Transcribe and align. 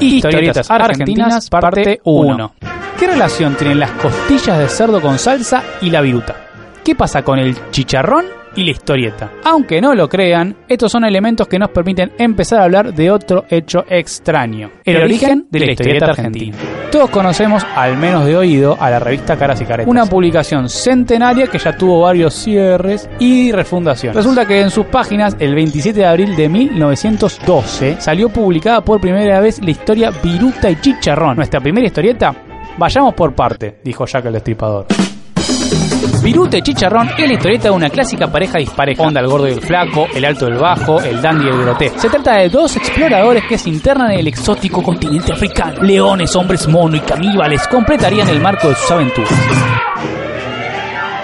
Historietas 0.00 0.70
Argentinas, 0.70 1.48
parte 1.48 2.00
1. 2.04 2.52
¿Qué 2.98 3.06
relación 3.06 3.54
tienen 3.56 3.80
las 3.80 3.90
costillas 3.92 4.58
de 4.58 4.68
cerdo 4.68 5.00
con 5.00 5.18
salsa 5.18 5.62
y 5.80 5.90
la 5.90 6.00
viruta? 6.00 6.43
¿Qué 6.84 6.94
pasa 6.94 7.22
con 7.22 7.38
el 7.38 7.56
chicharrón 7.70 8.26
y 8.56 8.64
la 8.64 8.72
historieta? 8.72 9.32
Aunque 9.44 9.80
no 9.80 9.94
lo 9.94 10.06
crean, 10.06 10.54
estos 10.68 10.92
son 10.92 11.04
elementos 11.04 11.48
que 11.48 11.58
nos 11.58 11.70
permiten 11.70 12.12
empezar 12.18 12.60
a 12.60 12.64
hablar 12.64 12.92
de 12.92 13.10
otro 13.10 13.46
hecho 13.48 13.86
extraño, 13.88 14.70
el, 14.84 15.02
origen 15.02 15.46
de 15.50 15.60
la 15.60 15.72
historieta 15.72 16.06
argentina. 16.06 16.56
Todos 16.92 17.08
conocemos, 17.08 17.66
al 17.74 17.96
menos 17.96 18.26
de 18.26 18.36
oído, 18.36 18.76
a 18.78 18.90
la 18.90 18.98
revista 18.98 19.36
Caras 19.38 19.62
y 19.62 19.64
Caretas, 19.64 19.90
una 19.90 20.04
publicación 20.04 20.68
centenaria 20.68 21.46
que 21.46 21.58
ya 21.58 21.74
tuvo 21.74 22.02
varios 22.02 22.34
cierres 22.34 23.08
y 23.18 23.50
refundaciones. 23.50 24.16
Resulta 24.16 24.46
que 24.46 24.60
en 24.60 24.70
sus 24.70 24.84
páginas, 24.86 25.36
el 25.40 25.54
27 25.54 25.98
de 25.98 26.06
abril 26.06 26.36
de 26.36 26.50
1912, 26.50 27.96
salió 27.98 28.28
publicada 28.28 28.82
por 28.84 29.00
primera 29.00 29.40
vez 29.40 29.58
la 29.64 29.70
historia 29.70 30.10
Viruta 30.22 30.70
y 30.70 30.76
Chicharrón. 30.76 31.36
Nuestra 31.36 31.60
primera 31.60 31.86
historieta 31.86 32.34
Vayamos 32.76 33.14
por 33.14 33.34
parte, 33.34 33.78
dijo 33.84 34.04
Jack 34.04 34.26
el 34.26 34.32
Destripador. 34.32 34.86
Viruta 36.22 36.58
y 36.58 36.62
Chicharrón 36.62 37.08
es 37.18 37.26
la 37.26 37.34
historieta 37.34 37.68
de 37.68 37.70
una 37.70 37.90
clásica 37.90 38.28
pareja 38.28 38.58
dispareja. 38.58 39.02
Onda 39.02 39.20
el 39.20 39.26
gordo 39.26 39.48
y 39.48 39.52
el 39.52 39.60
flaco, 39.60 40.06
el 40.14 40.24
alto 40.24 40.48
y 40.48 40.52
el 40.52 40.58
bajo, 40.58 41.00
el 41.00 41.20
dandy 41.20 41.46
y 41.46 41.48
el 41.48 41.62
grotesco. 41.62 42.00
Se 42.00 42.08
trata 42.08 42.34
de 42.36 42.48
dos 42.48 42.76
exploradores 42.76 43.44
que 43.48 43.58
se 43.58 43.70
internan 43.70 44.12
en 44.12 44.20
el 44.20 44.28
exótico 44.28 44.82
continente 44.82 45.32
africano. 45.32 45.82
Leones, 45.82 46.34
hombres 46.36 46.66
mono 46.68 46.96
y 46.96 47.00
caníbales 47.00 47.66
completarían 47.68 48.28
el 48.28 48.40
marco 48.40 48.68
de 48.68 48.74
sus 48.74 48.90
aventuras. 48.90 49.32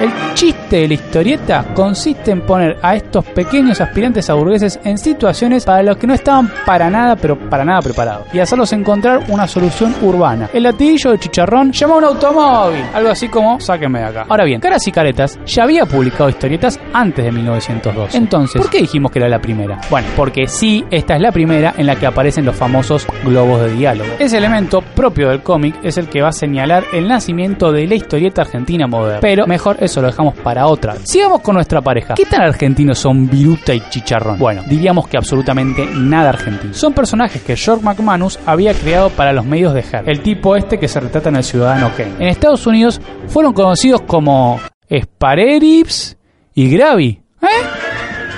El 0.00 0.12
chiste 0.34 0.76
de 0.76 0.88
la 0.88 0.94
historieta 0.94 1.64
consiste 1.74 2.30
en 2.30 2.42
poner 2.42 2.78
a 2.82 2.94
estos 2.94 3.24
pequeños 3.24 3.80
aspirantes 3.80 4.30
a 4.30 4.34
burgueses 4.34 4.78
en 4.84 4.96
situaciones 4.96 5.64
para 5.64 5.82
los 5.82 5.96
que 5.96 6.06
no 6.06 6.14
estaban 6.14 6.48
para 6.64 6.88
nada, 6.88 7.16
pero 7.16 7.36
para 7.36 7.64
nada 7.64 7.82
preparados, 7.82 8.28
y 8.32 8.38
hacerlos 8.38 8.72
encontrar 8.72 9.24
una 9.26 9.48
solución 9.48 9.92
urbana. 10.00 10.50
El 10.52 10.62
latiguillo 10.62 11.10
de 11.10 11.18
chicharrón 11.18 11.72
llama 11.72 11.94
a 11.94 11.98
un 11.98 12.04
automóvil, 12.04 12.84
algo 12.94 13.10
así 13.10 13.28
como 13.28 13.58
sáquenme 13.58 13.98
de 13.98 14.04
acá. 14.04 14.26
Ahora 14.28 14.44
bien, 14.44 14.60
Caras 14.60 14.86
y 14.86 14.92
Caretas 14.92 15.36
ya 15.44 15.64
había 15.64 15.84
publicado 15.84 16.30
historietas 16.30 16.78
antes 16.92 17.24
de 17.24 17.32
1902. 17.32 18.14
Entonces, 18.14 18.62
¿por 18.62 18.70
qué 18.70 18.78
dijimos 18.78 19.10
que 19.10 19.18
era 19.18 19.28
la 19.28 19.40
primera? 19.40 19.80
Bueno, 19.90 20.06
porque 20.14 20.46
sí, 20.46 20.84
esta 20.92 21.16
es 21.16 21.20
la 21.20 21.32
primera 21.32 21.74
en 21.76 21.86
la 21.86 21.96
que 21.96 22.06
aparecen 22.06 22.44
los 22.44 22.54
famosos 22.54 23.04
globos 23.24 23.62
de 23.62 23.72
diálogo. 23.72 24.10
Ese 24.20 24.38
elemento 24.38 24.80
propio 24.80 25.30
del 25.30 25.42
cómic 25.42 25.74
es 25.82 25.98
el 25.98 26.08
que 26.08 26.22
va 26.22 26.28
a 26.28 26.32
señalar 26.32 26.84
el 26.92 27.08
nacimiento 27.08 27.72
de 27.72 27.88
la 27.88 27.96
historieta 27.96 28.42
argentina 28.42 28.86
moderna. 28.86 29.18
Pero 29.20 29.44
mejor 29.48 29.76
eso 29.88 30.00
lo 30.00 30.06
dejamos 30.08 30.34
para 30.34 30.66
otra. 30.66 30.96
Sigamos 31.02 31.40
con 31.40 31.54
nuestra 31.54 31.80
pareja. 31.80 32.14
¿Qué 32.14 32.24
tan 32.24 32.42
argentinos 32.42 32.98
son 32.98 33.28
Viruta 33.28 33.74
y 33.74 33.80
Chicharrón? 33.88 34.38
Bueno, 34.38 34.62
diríamos 34.68 35.08
que 35.08 35.16
absolutamente 35.16 35.86
nada 35.86 36.28
argentino. 36.30 36.74
Son 36.74 36.92
personajes 36.92 37.42
que 37.42 37.56
George 37.56 37.84
McManus 37.84 38.38
había 38.46 38.74
creado 38.74 39.10
para 39.10 39.32
los 39.32 39.44
medios 39.44 39.74
de 39.74 39.80
Her. 39.80 40.08
El 40.08 40.22
tipo 40.22 40.56
este 40.56 40.78
que 40.78 40.88
se 40.88 41.00
retrata 41.00 41.28
en 41.28 41.36
el 41.36 41.44
Ciudadano 41.44 41.90
Kane. 41.96 42.14
En 42.18 42.28
Estados 42.28 42.66
Unidos 42.66 43.00
fueron 43.26 43.52
conocidos 43.52 44.02
como 44.02 44.60
Sparerips 44.90 46.16
y 46.54 46.70
Gravy. 46.70 47.22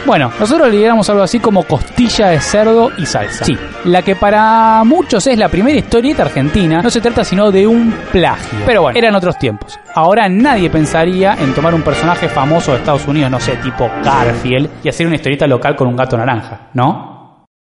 Bueno, 0.07 0.33
nosotros 0.41 0.69
le 0.71 0.79
diéramos 0.79 1.09
algo 1.11 1.23
así 1.23 1.39
como 1.41 1.63
costilla 1.65 2.29
de 2.29 2.41
cerdo 2.41 2.91
y 2.97 3.07
salsa. 3.07 3.45
Sí, 3.45 3.57
la 3.85 4.03
que 4.03 4.17
para 4.17 4.83
muchos 4.85 5.27
es 5.27 5.39
la 5.39 5.49
primera 5.49 5.79
historieta 5.79 6.23
argentina, 6.23 6.81
no 6.83 6.91
se 6.91 7.01
trata 7.01 7.23
sino 7.23 7.51
de 7.51 7.67
un 7.67 7.93
plagio. 8.11 8.59
Pero 8.67 8.83
bueno, 8.83 8.99
eran 8.99 9.15
otros 9.15 9.39
tiempos. 9.39 9.79
Ahora 9.95 10.29
nadie 10.29 10.71
pensaría 10.71 11.35
en 11.35 11.55
tomar 11.55 11.75
un 11.75 11.83
personaje 11.83 12.29
famoso 12.29 12.73
de 12.73 12.79
Estados 12.79 13.07
Unidos, 13.07 13.31
no 13.31 13.41
sé, 13.41 13.57
tipo 13.57 13.91
Garfield, 14.03 14.71
y 14.83 14.89
hacer 14.89 15.07
una 15.07 15.17
historieta 15.17 15.47
local 15.47 15.77
con 15.77 15.89
un 15.89 15.97
gato 15.97 16.17
naranja, 16.17 16.69
¿no? 16.75 17.10